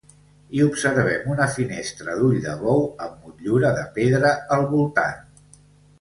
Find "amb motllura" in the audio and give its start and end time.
3.09-3.75